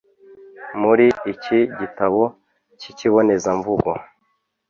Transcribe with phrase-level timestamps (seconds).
[0.81, 2.21] Muri iki gitabo
[2.79, 3.91] k’ikibonezamvugo